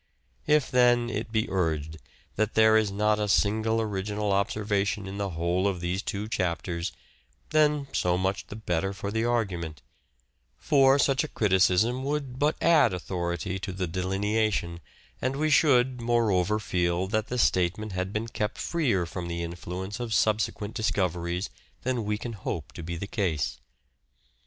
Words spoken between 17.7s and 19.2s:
had been kept freer